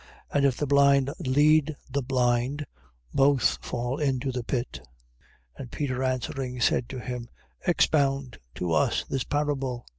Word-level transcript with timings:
And 0.33 0.45
if 0.45 0.57
the 0.57 0.65
blind 0.65 1.11
lead 1.19 1.75
the 1.87 2.01
blind, 2.01 2.65
both 3.13 3.59
fall 3.63 3.99
into 3.99 4.31
the 4.31 4.43
pit. 4.43 4.79
15:15. 5.59 5.59
And 5.59 5.71
Peter 5.71 6.03
answering, 6.03 6.59
said 6.59 6.89
to 6.89 6.99
him: 6.99 7.29
Expound 7.67 8.39
to 8.55 8.73
us 8.73 9.05
this 9.07 9.23
parable. 9.25 9.85